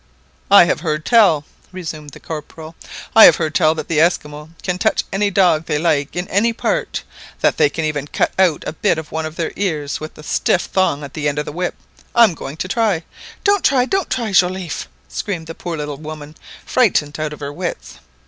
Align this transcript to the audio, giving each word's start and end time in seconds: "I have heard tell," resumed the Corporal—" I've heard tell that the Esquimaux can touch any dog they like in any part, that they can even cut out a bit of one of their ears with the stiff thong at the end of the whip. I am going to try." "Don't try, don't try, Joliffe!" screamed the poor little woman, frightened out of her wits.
"I 0.49 0.65
have 0.65 0.79
heard 0.79 1.05
tell," 1.05 1.45
resumed 1.71 2.09
the 2.09 2.19
Corporal—" 2.19 2.75
I've 3.15 3.35
heard 3.35 3.53
tell 3.53 3.75
that 3.75 3.87
the 3.87 3.99
Esquimaux 4.01 4.49
can 4.63 4.79
touch 4.79 5.03
any 5.13 5.29
dog 5.29 5.67
they 5.67 5.77
like 5.77 6.15
in 6.15 6.27
any 6.29 6.53
part, 6.53 7.03
that 7.41 7.57
they 7.57 7.69
can 7.69 7.85
even 7.85 8.07
cut 8.07 8.31
out 8.39 8.63
a 8.65 8.73
bit 8.73 8.97
of 8.97 9.11
one 9.11 9.27
of 9.27 9.35
their 9.35 9.51
ears 9.55 9.99
with 9.99 10.15
the 10.15 10.23
stiff 10.23 10.63
thong 10.63 11.03
at 11.03 11.13
the 11.13 11.27
end 11.29 11.37
of 11.37 11.45
the 11.45 11.51
whip. 11.51 11.75
I 12.15 12.23
am 12.23 12.33
going 12.33 12.57
to 12.57 12.67
try." 12.67 13.03
"Don't 13.43 13.63
try, 13.63 13.85
don't 13.85 14.09
try, 14.09 14.31
Joliffe!" 14.31 14.87
screamed 15.07 15.45
the 15.45 15.53
poor 15.53 15.77
little 15.77 15.97
woman, 15.97 16.33
frightened 16.65 17.19
out 17.19 17.31
of 17.31 17.39
her 17.39 17.53
wits. 17.53 17.99